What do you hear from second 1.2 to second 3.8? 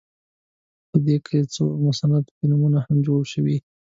کلا څو مستند فلمونه هم جوړ شوي.